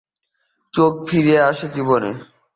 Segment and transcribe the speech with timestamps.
[0.73, 2.11] চোখ ফিরে আসে জীবনে।